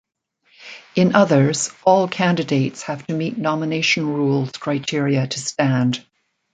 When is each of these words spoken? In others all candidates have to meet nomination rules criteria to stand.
In 0.95 1.13
others 1.13 1.69
all 1.83 2.07
candidates 2.07 2.81
have 2.81 3.05
to 3.05 3.13
meet 3.13 3.37
nomination 3.37 4.07
rules 4.11 4.49
criteria 4.53 5.27
to 5.27 5.39
stand. 5.39 6.03